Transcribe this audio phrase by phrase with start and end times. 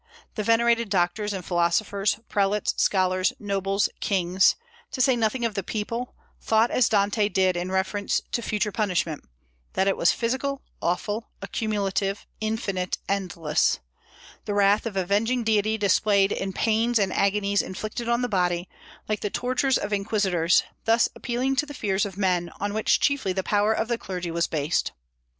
[0.33, 4.55] The venerated doctors and philosophers, prelates, scholars, nobles, kings,
[4.93, 9.23] to say nothing of the people, thought as Dante did in reference to future punishment,
[9.73, 13.77] that it was physical, awful, accumulative, infinite, endless;
[14.45, 18.67] the wrath of avenging deity displayed in pains and agonies inflicted on the body,
[19.07, 23.33] like the tortures of inquisitors, thus appealing to the fears of men, on which chiefly
[23.33, 24.93] the power of the clergy was based.